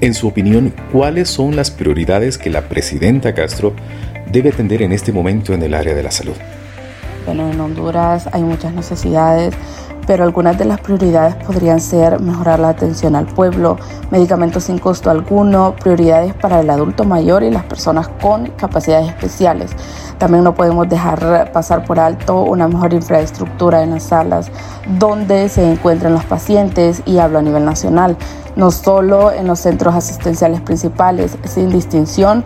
En 0.00 0.14
su 0.14 0.28
opinión, 0.28 0.74
¿cuáles 0.92 1.28
son 1.28 1.56
las 1.56 1.70
prioridades 1.70 2.38
que 2.38 2.50
la 2.50 2.62
presidenta 2.62 3.34
Castro 3.34 3.74
debe 4.30 4.50
atender 4.50 4.82
en 4.82 4.92
este 4.92 5.12
momento 5.12 5.54
en 5.54 5.62
el 5.62 5.74
área 5.74 5.94
de 5.94 6.02
la 6.02 6.10
salud? 6.10 6.36
Bueno, 7.26 7.50
en 7.50 7.60
Honduras 7.60 8.28
hay 8.32 8.42
muchas 8.42 8.72
necesidades 8.72 9.54
pero 10.08 10.24
algunas 10.24 10.56
de 10.56 10.64
las 10.64 10.80
prioridades 10.80 11.34
podrían 11.44 11.80
ser 11.80 12.18
mejorar 12.18 12.60
la 12.60 12.70
atención 12.70 13.14
al 13.14 13.26
pueblo, 13.26 13.76
medicamentos 14.10 14.64
sin 14.64 14.78
costo 14.78 15.10
alguno, 15.10 15.74
prioridades 15.78 16.32
para 16.32 16.60
el 16.60 16.70
adulto 16.70 17.04
mayor 17.04 17.42
y 17.42 17.50
las 17.50 17.64
personas 17.64 18.08
con 18.08 18.46
capacidades 18.52 19.08
especiales. 19.08 19.70
También 20.16 20.44
no 20.44 20.54
podemos 20.54 20.88
dejar 20.88 21.52
pasar 21.52 21.84
por 21.84 22.00
alto 22.00 22.40
una 22.40 22.68
mejor 22.68 22.94
infraestructura 22.94 23.82
en 23.82 23.90
las 23.90 24.04
salas 24.04 24.50
donde 24.98 25.50
se 25.50 25.70
encuentran 25.70 26.14
los 26.14 26.24
pacientes 26.24 27.02
y 27.04 27.18
hablo 27.18 27.40
a 27.40 27.42
nivel 27.42 27.66
nacional, 27.66 28.16
no 28.56 28.70
solo 28.70 29.30
en 29.30 29.46
los 29.46 29.60
centros 29.60 29.94
asistenciales 29.94 30.62
principales, 30.62 31.36
sin 31.44 31.68
distinción 31.68 32.44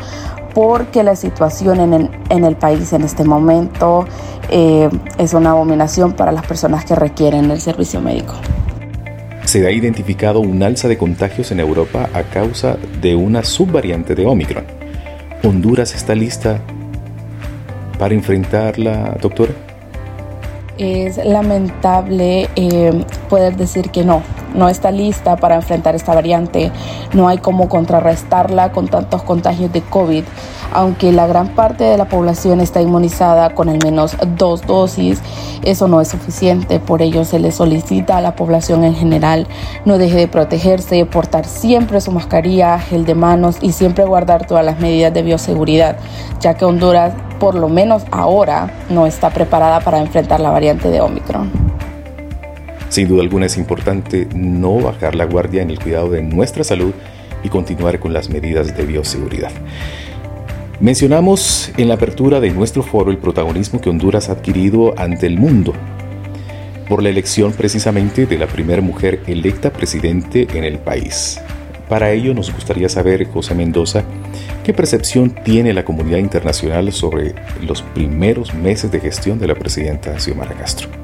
porque 0.55 1.03
la 1.03 1.17
situación 1.17 1.81
en 1.81 1.95
el, 1.95 2.11
en 2.29 2.45
el 2.45 2.57
país 2.57 2.93
en 2.93 3.03
este 3.03 3.25
momento 3.25 4.07
eh, 4.51 4.89
es 5.19 5.35
una 5.35 5.51
abominación 5.53 6.13
para 6.13 6.33
las 6.33 6.47
personas 6.47 6.85
que 6.85 6.95
requieren 6.95 7.51
el 7.51 7.61
servicio 7.61 8.01
médico. 8.01 8.35
Se 9.45 9.67
ha 9.67 9.71
identificado 9.71 10.41
un 10.41 10.63
alza 10.63 10.89
de 10.89 10.97
contagios 10.97 11.51
en 11.51 11.61
Europa 11.61 12.09
a 12.15 12.23
causa 12.23 12.77
de 13.01 13.15
una 13.15 13.43
subvariante 13.43 14.15
de 14.15 14.27
Omicron. 14.27 14.65
¿Honduras 15.43 15.95
está 15.95 16.15
lista 16.15 16.61
para 17.99 18.15
enfrentarla, 18.15 19.17
doctora? 19.21 19.53
Es 20.79 21.19
lamentable 21.19 22.49
eh, 22.57 23.05
poder 23.29 23.57
decir 23.57 23.91
que 23.91 24.05
no, 24.05 24.23
no 24.55 24.69
está 24.69 24.91
lista 24.91 25.37
para 25.37 25.57
enfrentar 25.57 25.95
esta 25.95 26.15
variante. 26.15 26.71
No 27.13 27.29
hay 27.29 27.39
cómo 27.39 27.69
contrarrestarla 27.69 28.73
con 28.73 28.89
tantos 28.89 29.23
contagios 29.23 29.73
de 29.73 29.83
COVID. 29.83 30.25
Aunque 30.75 31.13
la 31.13 31.27
gran 31.27 31.49
parte 31.49 31.85
de 31.85 31.99
la 31.99 32.07
población 32.07 32.61
está 32.61 32.81
inmunizada 32.81 33.55
con 33.55 33.69
al 33.69 33.79
menos 33.85 34.17
dos 34.39 34.63
dosis, 34.67 35.21
eso 35.63 35.87
no 35.87 36.01
es 36.01 36.09
suficiente. 36.09 36.81
Por 36.81 37.03
ello 37.03 37.25
se 37.25 37.39
le 37.39 37.53
solicita 37.53 38.17
a 38.17 38.21
la 38.21 38.35
población 38.35 38.85
en 38.85 38.95
general 38.95 39.47
no 39.85 39.99
deje 39.99 40.17
de 40.17 40.29
protegerse, 40.29 41.05
portar 41.07 41.47
siempre 41.47 42.01
su 42.01 42.13
mascarilla, 42.13 42.79
gel 42.79 43.05
de 43.05 43.15
manos 43.15 43.57
y 43.61 43.73
siempre 43.73 44.05
guardar 44.05 44.47
todas 44.47 44.65
las 44.65 44.81
medidas 44.81 45.13
de 45.13 45.23
bioseguridad, 45.23 45.97
ya 46.41 46.55
que 46.55 46.65
Honduras, 46.65 47.15
por 47.39 47.55
lo 47.55 47.69
menos 47.69 48.03
ahora, 48.11 48.71
no 48.89 49.07
está 49.07 49.31
preparada 49.31 49.81
para 49.81 49.99
enfrentar 49.99 50.41
la 50.41 50.51
variante 50.51 50.89
de 50.89 51.01
Omicron. 51.01 51.62
Sin 52.93 53.09
duda 53.09 53.23
alguna 53.23 53.47
es 53.47 53.57
importante 53.57 54.29
no 54.35 54.79
bajar 54.79 55.15
la 55.15 55.25
guardia 55.25 55.63
en 55.63 55.71
el 55.71 55.79
cuidado 55.79 56.11
de 56.11 56.21
nuestra 56.21 56.63
salud 56.63 56.93
y 57.43 57.49
continuar 57.49 57.99
con 57.99 58.13
las 58.13 58.29
medidas 58.29 58.77
de 58.77 58.85
bioseguridad. 58.85 59.51
Mencionamos 60.79 61.73
en 61.79 61.89
la 61.89 61.95
apertura 61.95 62.39
de 62.39 62.51
nuestro 62.51 62.83
foro 62.83 63.11
el 63.11 63.17
protagonismo 63.17 63.81
que 63.81 63.89
Honduras 63.89 64.29
ha 64.29 64.33
adquirido 64.33 64.93
ante 64.99 65.27
el 65.27 65.39
mundo 65.39 65.73
por 66.87 67.03
la 67.03 67.09
elección 67.09 67.55
precisamente 67.55 68.27
de 68.27 68.37
la 68.37 68.47
primera 68.47 68.83
mujer 68.83 69.23
electa 69.27 69.73
presidente 69.73 70.47
en 70.53 70.65
el 70.65 70.79
país. 70.79 71.41
Para 71.89 72.13
ello 72.13 72.35
nos 72.35 72.53
gustaría 72.53 72.91
saber, 72.91 73.25
José 73.25 73.55
Mendoza, 73.55 74.05
¿Qué 74.65 74.75
percepción 74.75 75.31
tiene 75.31 75.73
la 75.73 75.87
comunidad 75.87 76.19
internacional 76.19 76.93
sobre 76.93 77.35
los 77.63 77.81
primeros 77.81 78.53
meses 78.53 78.93
de 78.93 79.01
gestión 79.01 79.39
de 79.39 79.47
la 79.47 79.55
presidenta 79.55 80.21
Xiomara 80.21 80.53
Castro? 80.53 81.02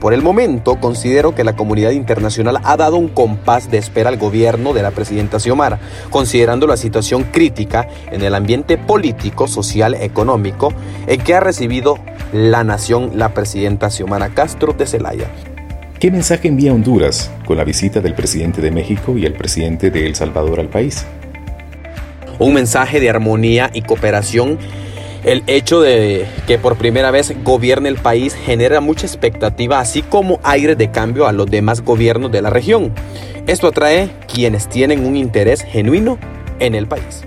Por 0.00 0.12
el 0.12 0.22
momento, 0.22 0.80
considero 0.80 1.34
que 1.34 1.44
la 1.44 1.56
comunidad 1.56 1.92
internacional 1.92 2.60
ha 2.64 2.76
dado 2.76 2.96
un 2.96 3.08
compás 3.08 3.70
de 3.70 3.78
espera 3.78 4.10
al 4.10 4.18
gobierno 4.18 4.72
de 4.72 4.82
la 4.82 4.90
presidenta 4.90 5.40
Xiomara, 5.40 5.78
considerando 6.10 6.66
la 6.66 6.76
situación 6.76 7.24
crítica 7.24 7.88
en 8.10 8.22
el 8.22 8.34
ambiente 8.34 8.76
político, 8.76 9.48
social, 9.48 9.94
económico 9.94 10.72
en 11.06 11.20
que 11.20 11.34
ha 11.34 11.40
recibido 11.40 11.98
la 12.32 12.64
nación 12.64 13.12
la 13.14 13.34
presidenta 13.34 13.90
Xiomara 13.90 14.30
Castro 14.30 14.72
de 14.72 14.86
Celaya. 14.86 15.30
¿Qué 15.98 16.10
mensaje 16.10 16.48
envía 16.48 16.72
Honduras 16.72 17.30
con 17.46 17.56
la 17.56 17.64
visita 17.64 18.00
del 18.00 18.14
presidente 18.14 18.60
de 18.60 18.70
México 18.70 19.16
y 19.16 19.24
el 19.24 19.32
presidente 19.32 19.90
de 19.90 20.06
El 20.06 20.14
Salvador 20.14 20.60
al 20.60 20.68
país? 20.68 21.06
un 22.38 22.54
mensaje 22.54 23.00
de 23.00 23.10
armonía 23.10 23.70
y 23.72 23.82
cooperación. 23.82 24.58
El 25.24 25.42
hecho 25.46 25.80
de 25.80 26.26
que 26.46 26.58
por 26.58 26.76
primera 26.76 27.10
vez 27.10 27.34
gobierne 27.42 27.88
el 27.88 27.96
país 27.96 28.34
genera 28.34 28.82
mucha 28.82 29.06
expectativa, 29.06 29.80
así 29.80 30.02
como 30.02 30.38
aire 30.42 30.76
de 30.76 30.90
cambio 30.90 31.26
a 31.26 31.32
los 31.32 31.46
demás 31.46 31.80
gobiernos 31.80 32.30
de 32.30 32.42
la 32.42 32.50
región. 32.50 32.92
Esto 33.46 33.68
atrae 33.68 34.10
quienes 34.30 34.68
tienen 34.68 35.06
un 35.06 35.16
interés 35.16 35.62
genuino 35.62 36.18
en 36.60 36.74
el 36.74 36.86
país. 36.86 37.22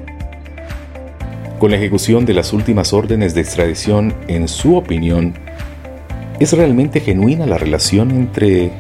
Con 1.57 1.71
la 1.71 1.77
ejecución 1.77 2.25
de 2.25 2.35
las 2.35 2.53
últimas 2.53 2.93
órdenes 2.93 3.33
de 3.33 3.41
extradición, 3.41 4.13
en 4.27 4.47
su 4.47 4.75
opinión, 4.75 5.33
¿es 6.39 6.53
realmente 6.53 6.99
genuina 6.99 7.47
la 7.47 7.57
relación 7.57 8.11
entre 8.11 8.71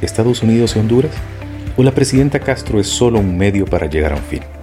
Estados 0.00 0.44
Unidos 0.44 0.76
y 0.76 0.78
Honduras? 0.78 1.10
¿O 1.76 1.82
la 1.82 1.90
presidenta 1.90 2.38
Castro 2.38 2.78
es 2.78 2.86
solo 2.86 3.18
un 3.18 3.36
medio 3.36 3.64
para 3.64 3.88
llegar 3.88 4.12
a 4.12 4.16
un 4.16 4.22
fin? 4.22 4.53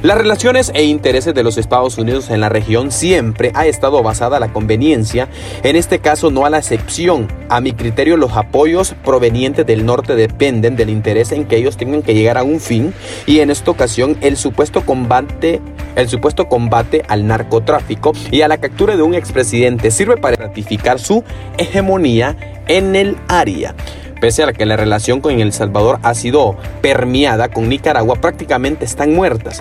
Las 0.00 0.16
relaciones 0.16 0.70
e 0.74 0.84
intereses 0.84 1.34
de 1.34 1.42
los 1.42 1.58
Estados 1.58 1.98
Unidos 1.98 2.30
en 2.30 2.40
la 2.40 2.48
región 2.48 2.92
siempre 2.92 3.50
ha 3.54 3.66
estado 3.66 4.00
basada 4.00 4.36
a 4.36 4.40
la 4.40 4.52
conveniencia, 4.52 5.28
en 5.64 5.74
este 5.74 5.98
caso 5.98 6.30
no 6.30 6.46
a 6.46 6.50
la 6.50 6.58
excepción. 6.58 7.26
A 7.48 7.60
mi 7.60 7.72
criterio 7.72 8.16
los 8.16 8.36
apoyos 8.36 8.94
provenientes 9.04 9.66
del 9.66 9.84
norte 9.84 10.14
dependen 10.14 10.76
del 10.76 10.90
interés 10.90 11.32
en 11.32 11.46
que 11.46 11.56
ellos 11.56 11.76
tengan 11.76 12.02
que 12.02 12.14
llegar 12.14 12.38
a 12.38 12.44
un 12.44 12.60
fin 12.60 12.94
y 13.26 13.40
en 13.40 13.50
esta 13.50 13.72
ocasión 13.72 14.16
el 14.20 14.36
supuesto 14.36 14.86
combate 14.86 15.60
el 15.96 16.08
supuesto 16.08 16.48
combate 16.48 17.02
al 17.08 17.26
narcotráfico 17.26 18.12
y 18.30 18.42
a 18.42 18.48
la 18.48 18.58
captura 18.58 18.94
de 18.94 19.02
un 19.02 19.14
expresidente 19.14 19.90
sirve 19.90 20.16
para 20.16 20.36
ratificar 20.36 21.00
su 21.00 21.24
hegemonía 21.56 22.36
en 22.68 22.94
el 22.94 23.16
área. 23.26 23.74
Pese 24.20 24.44
a 24.44 24.52
que 24.52 24.64
la 24.64 24.76
relación 24.76 25.20
con 25.20 25.40
El 25.40 25.52
Salvador 25.52 25.98
ha 26.04 26.14
sido 26.14 26.56
permeada 26.82 27.48
con 27.48 27.68
Nicaragua, 27.68 28.16
prácticamente 28.16 28.84
están 28.84 29.12
muertas. 29.12 29.60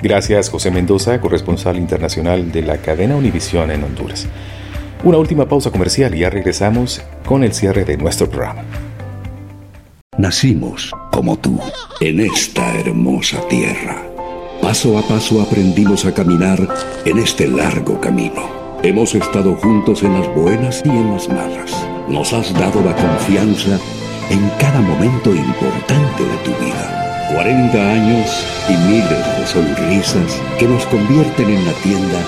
Gracias 0.00 0.48
José 0.48 0.70
Mendoza, 0.70 1.20
corresponsal 1.20 1.76
internacional 1.76 2.52
de 2.52 2.62
la 2.62 2.78
cadena 2.78 3.16
Univisión 3.16 3.72
en 3.72 3.82
Honduras. 3.82 4.28
Una 5.02 5.18
última 5.18 5.48
pausa 5.48 5.72
comercial 5.72 6.14
y 6.14 6.20
ya 6.20 6.30
regresamos 6.30 7.02
con 7.26 7.42
el 7.42 7.52
cierre 7.52 7.84
de 7.84 7.96
nuestro 7.96 8.30
programa. 8.30 8.62
Nacimos, 10.16 10.92
como 11.10 11.36
tú, 11.38 11.58
en 12.00 12.20
esta 12.20 12.78
hermosa 12.78 13.40
tierra. 13.48 14.04
Paso 14.62 14.98
a 14.98 15.02
paso 15.02 15.40
aprendimos 15.40 16.04
a 16.04 16.14
caminar 16.14 16.60
en 17.04 17.18
este 17.18 17.48
largo 17.48 18.00
camino. 18.00 18.48
Hemos 18.82 19.14
estado 19.16 19.56
juntos 19.56 20.04
en 20.04 20.14
las 20.14 20.28
buenas 20.34 20.82
y 20.84 20.90
en 20.90 21.12
las 21.12 21.28
malas. 21.28 21.86
Nos 22.08 22.32
has 22.32 22.52
dado 22.54 22.82
la 22.82 22.94
confianza 22.94 23.78
en 24.30 24.48
cada 24.60 24.80
momento 24.80 25.34
importante 25.34 26.22
de 26.22 26.36
tu 26.44 26.50
vida 26.64 27.07
40 27.32 27.78
años 27.78 28.46
y 28.70 28.72
miles 28.88 29.38
de 29.38 29.46
sonrisas 29.46 30.40
que 30.58 30.66
nos 30.66 30.86
convierten 30.86 31.50
en 31.50 31.66
la 31.66 31.72
tienda 31.82 32.18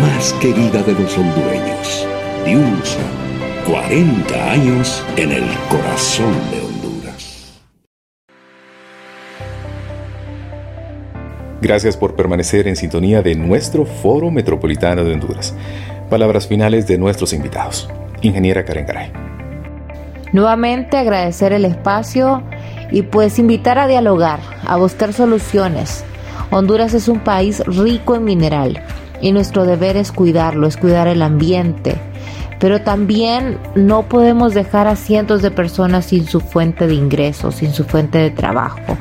más 0.00 0.32
querida 0.34 0.82
de 0.82 0.92
los 0.92 1.16
hondureños. 1.18 2.06
Diunsa, 2.46 3.00
40 3.66 4.50
años 4.50 5.04
en 5.16 5.32
el 5.32 5.44
corazón 5.68 6.32
de 6.50 6.60
Honduras. 6.60 7.60
Gracias 11.60 11.98
por 11.98 12.16
permanecer 12.16 12.66
en 12.66 12.76
sintonía 12.76 13.20
de 13.20 13.34
nuestro 13.34 13.84
Foro 13.84 14.30
Metropolitano 14.30 15.04
de 15.04 15.12
Honduras. 15.12 15.54
Palabras 16.08 16.46
finales 16.46 16.86
de 16.86 16.96
nuestros 16.96 17.34
invitados. 17.34 17.90
Ingeniera 18.22 18.64
Karen 18.64 18.86
Garay. 18.86 19.12
Nuevamente 20.32 20.96
agradecer 20.96 21.52
el 21.52 21.66
espacio 21.66 22.42
y 22.90 23.02
pues 23.02 23.38
invitar 23.38 23.78
a 23.78 23.86
dialogar, 23.86 24.40
a 24.66 24.76
buscar 24.76 25.12
soluciones. 25.12 26.04
Honduras 26.50 26.94
es 26.94 27.08
un 27.08 27.20
país 27.20 27.62
rico 27.66 28.14
en 28.14 28.24
mineral 28.24 28.82
y 29.20 29.32
nuestro 29.32 29.64
deber 29.64 29.96
es 29.96 30.12
cuidarlo, 30.12 30.66
es 30.66 30.76
cuidar 30.76 31.08
el 31.08 31.22
ambiente. 31.22 31.96
Pero 32.58 32.82
también 32.82 33.58
no 33.74 34.02
podemos 34.02 34.52
dejar 34.52 34.86
a 34.86 34.96
cientos 34.96 35.40
de 35.40 35.50
personas 35.50 36.06
sin 36.06 36.26
su 36.26 36.40
fuente 36.40 36.86
de 36.86 36.94
ingresos, 36.94 37.54
sin 37.56 37.72
su 37.72 37.84
fuente 37.84 38.18
de 38.18 38.30
trabajo. 38.30 38.98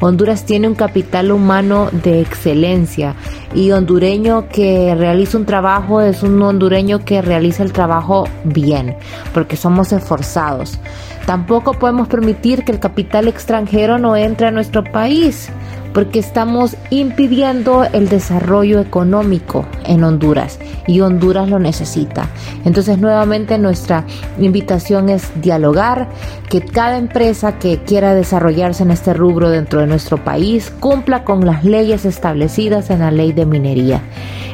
Honduras 0.00 0.44
tiene 0.44 0.68
un 0.68 0.74
capital 0.74 1.32
humano 1.32 1.88
de 1.90 2.20
excelencia 2.20 3.14
y 3.54 3.70
hondureño 3.70 4.48
que 4.48 4.94
realiza 4.94 5.38
un 5.38 5.46
trabajo 5.46 6.02
es 6.02 6.22
un 6.22 6.40
hondureño 6.42 7.04
que 7.04 7.22
realiza 7.22 7.62
el 7.62 7.72
trabajo 7.72 8.28
bien, 8.44 8.96
porque 9.32 9.56
somos 9.56 9.92
esforzados. 9.92 10.78
Tampoco 11.26 11.74
podemos 11.74 12.08
permitir 12.08 12.64
que 12.64 12.72
el 12.72 12.78
capital 12.78 13.28
extranjero 13.28 13.98
no 13.98 14.16
entre 14.16 14.46
a 14.46 14.50
nuestro 14.52 14.84
país 14.84 15.50
porque 15.96 16.18
estamos 16.18 16.76
impidiendo 16.90 17.84
el 17.84 18.10
desarrollo 18.10 18.80
económico 18.80 19.64
en 19.86 20.04
Honduras 20.04 20.58
y 20.86 21.00
Honduras 21.00 21.48
lo 21.48 21.58
necesita. 21.58 22.28
Entonces 22.66 22.98
nuevamente 22.98 23.56
nuestra 23.56 24.04
invitación 24.38 25.08
es 25.08 25.32
dialogar, 25.40 26.08
que 26.50 26.60
cada 26.60 26.98
empresa 26.98 27.58
que 27.58 27.78
quiera 27.78 28.14
desarrollarse 28.14 28.82
en 28.82 28.90
este 28.90 29.14
rubro 29.14 29.48
dentro 29.48 29.80
de 29.80 29.86
nuestro 29.86 30.22
país 30.22 30.70
cumpla 30.80 31.24
con 31.24 31.46
las 31.46 31.64
leyes 31.64 32.04
establecidas 32.04 32.90
en 32.90 33.00
la 33.00 33.10
ley 33.10 33.32
de 33.32 33.46
minería. 33.46 34.02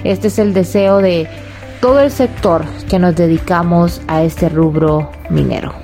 Este 0.05 0.29
es 0.29 0.39
el 0.39 0.55
deseo 0.55 0.99
de 0.99 1.29
todo 1.81 2.01
el 2.01 2.13
sector 2.13 2.65
que 2.89 3.01
nos 3.01 3.17
dedicamos 3.17 4.01
a 4.07 4.23
este 4.23 4.49
rubro 4.49 5.11
minero. 5.29 5.75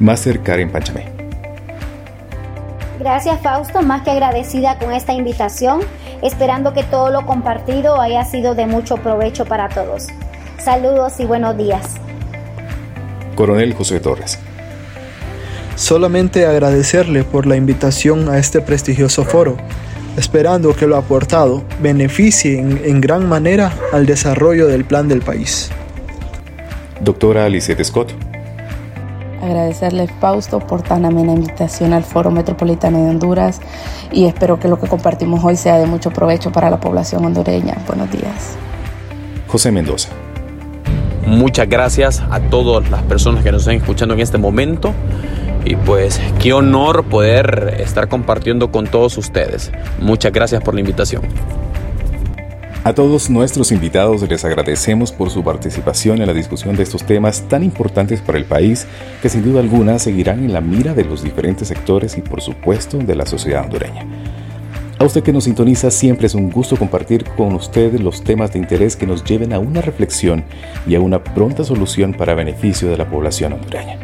Más 0.00 0.26
en 0.26 0.70
Pachamé. 0.70 1.06
Gracias 2.98 3.40
Fausto, 3.40 3.82
más 3.82 4.02
que 4.02 4.10
agradecida 4.10 4.78
con 4.78 4.92
esta 4.92 5.12
invitación, 5.12 5.80
esperando 6.22 6.72
que 6.72 6.82
todo 6.82 7.10
lo 7.10 7.26
compartido 7.26 8.00
haya 8.00 8.24
sido 8.24 8.54
de 8.54 8.66
mucho 8.66 8.96
provecho 8.96 9.44
para 9.44 9.68
todos. 9.68 10.06
Saludos 10.58 11.20
y 11.20 11.24
buenos 11.24 11.56
días. 11.56 11.94
Coronel 13.34 13.74
José 13.74 14.00
Torres. 14.00 14.38
Solamente 15.76 16.46
agradecerle 16.46 17.22
por 17.22 17.46
la 17.46 17.56
invitación 17.56 18.30
a 18.30 18.38
este 18.38 18.62
prestigioso 18.62 19.24
foro, 19.24 19.58
esperando 20.16 20.74
que 20.74 20.86
lo 20.86 20.96
aportado 20.96 21.64
beneficie 21.80 22.58
en, 22.58 22.80
en 22.82 23.02
gran 23.02 23.28
manera 23.28 23.72
al 23.92 24.06
desarrollo 24.06 24.66
del 24.66 24.86
plan 24.86 25.06
del 25.06 25.20
país. 25.20 25.70
Doctora 27.02 27.44
Alice 27.44 27.84
Scott. 27.84 28.14
Agradecerle 29.46 30.08
Fausto 30.08 30.58
por 30.58 30.82
tan 30.82 31.04
amena 31.04 31.32
invitación 31.32 31.92
al 31.92 32.02
Foro 32.02 32.32
Metropolitano 32.32 33.04
de 33.04 33.10
Honduras 33.10 33.60
y 34.10 34.24
espero 34.24 34.58
que 34.58 34.66
lo 34.66 34.80
que 34.80 34.88
compartimos 34.88 35.44
hoy 35.44 35.56
sea 35.56 35.78
de 35.78 35.86
mucho 35.86 36.10
provecho 36.10 36.50
para 36.50 36.68
la 36.68 36.80
población 36.80 37.24
hondureña. 37.24 37.76
Buenos 37.86 38.10
días. 38.10 38.56
José 39.46 39.70
Mendoza. 39.70 40.08
Muchas 41.26 41.68
gracias 41.68 42.24
a 42.28 42.40
todas 42.40 42.90
las 42.90 43.02
personas 43.02 43.44
que 43.44 43.52
nos 43.52 43.62
están 43.62 43.76
escuchando 43.76 44.14
en 44.14 44.20
este 44.20 44.36
momento 44.36 44.92
y 45.64 45.76
pues 45.76 46.20
qué 46.40 46.52
honor 46.52 47.04
poder 47.04 47.76
estar 47.78 48.08
compartiendo 48.08 48.72
con 48.72 48.88
todos 48.88 49.16
ustedes. 49.16 49.70
Muchas 50.00 50.32
gracias 50.32 50.60
por 50.60 50.74
la 50.74 50.80
invitación. 50.80 51.22
A 52.86 52.94
todos 52.94 53.30
nuestros 53.30 53.72
invitados 53.72 54.22
les 54.28 54.44
agradecemos 54.44 55.10
por 55.10 55.28
su 55.30 55.42
participación 55.42 56.20
en 56.20 56.28
la 56.28 56.32
discusión 56.32 56.76
de 56.76 56.84
estos 56.84 57.02
temas 57.02 57.42
tan 57.48 57.64
importantes 57.64 58.20
para 58.20 58.38
el 58.38 58.44
país 58.44 58.86
que 59.20 59.28
sin 59.28 59.42
duda 59.42 59.58
alguna 59.58 59.98
seguirán 59.98 60.44
en 60.44 60.52
la 60.52 60.60
mira 60.60 60.94
de 60.94 61.04
los 61.04 61.24
diferentes 61.24 61.66
sectores 61.66 62.16
y 62.16 62.20
por 62.20 62.40
supuesto 62.40 62.98
de 62.98 63.16
la 63.16 63.26
sociedad 63.26 63.64
hondureña. 63.64 64.06
A 65.00 65.04
usted 65.04 65.24
que 65.24 65.32
nos 65.32 65.42
sintoniza 65.42 65.90
siempre 65.90 66.28
es 66.28 66.36
un 66.36 66.48
gusto 66.48 66.76
compartir 66.76 67.24
con 67.24 67.56
usted 67.56 67.98
los 67.98 68.22
temas 68.22 68.52
de 68.52 68.60
interés 68.60 68.94
que 68.94 69.08
nos 69.08 69.24
lleven 69.24 69.52
a 69.52 69.58
una 69.58 69.80
reflexión 69.80 70.44
y 70.86 70.94
a 70.94 71.00
una 71.00 71.24
pronta 71.24 71.64
solución 71.64 72.14
para 72.14 72.36
beneficio 72.36 72.88
de 72.88 72.98
la 72.98 73.10
población 73.10 73.54
hondureña. 73.54 73.98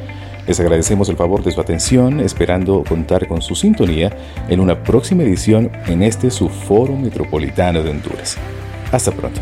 Les 0.49 0.59
agradecemos 0.59 1.09
el 1.09 1.16
favor 1.16 1.45
de 1.45 1.53
su 1.53 1.61
atención, 1.61 2.18
esperando 2.18 2.83
contar 2.83 3.29
con 3.29 3.42
su 3.42 3.55
sintonía 3.55 4.11
en 4.49 4.59
una 4.59 4.83
próxima 4.83 5.23
edición 5.23 5.71
en 5.87 6.03
este 6.03 6.33
su 6.33 6.49
Foro 6.49 6.97
Metropolitano 6.97 7.85
de 7.85 7.90
Honduras. 7.90 8.37
Hasta 8.92 9.11
pronto. 9.11 9.40